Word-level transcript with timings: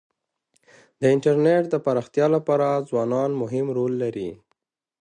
د 0.99 1.01
انټرنيټ 1.15 1.63
د 1.69 1.75
پراختیا 1.85 2.25
لپاره 2.35 2.83
ځوانان 2.89 3.29
مهم 3.41 3.65
رول 3.77 3.93
لري. 4.03 4.29